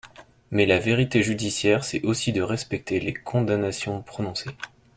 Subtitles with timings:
[0.49, 4.49] Mais la vérité judiciaire, c’est aussi de respecter les condamnations prononcées.